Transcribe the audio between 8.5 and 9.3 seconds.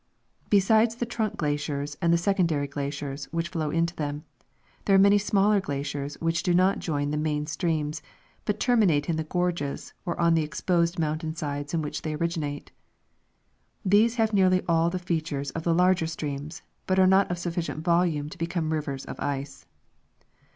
terminate in the